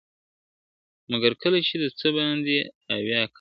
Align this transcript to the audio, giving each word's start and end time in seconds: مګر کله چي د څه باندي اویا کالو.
مګر 1.11 1.33
کله 1.41 1.59
چي 1.67 1.75
د 1.83 1.85
څه 1.99 2.07
باندي 2.15 2.57
اویا 2.95 3.21
کالو. 3.25 3.29